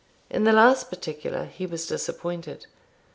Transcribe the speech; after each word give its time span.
In 0.31 0.45
the 0.45 0.51
last 0.51 0.89
particular 0.89 1.45
he 1.45 1.67
was 1.67 1.85
disappointed. 1.85 2.65